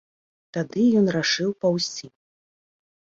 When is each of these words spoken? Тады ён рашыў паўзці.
Тады 0.55 0.85
ён 1.01 1.05
рашыў 1.15 1.49
паўзці. 1.65 2.07